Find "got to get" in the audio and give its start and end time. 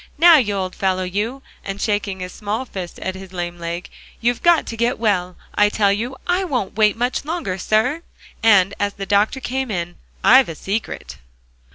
4.41-4.97